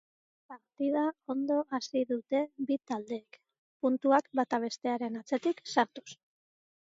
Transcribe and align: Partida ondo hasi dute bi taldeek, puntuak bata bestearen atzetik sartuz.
Partida 0.51 1.01
ondo 1.33 1.57
hasi 1.77 2.01
dute 2.11 2.39
bi 2.69 2.77
taldeek, 2.93 3.39
puntuak 3.85 4.31
bata 4.41 4.61
bestearen 4.63 5.19
atzetik 5.23 5.61
sartuz. 5.75 6.07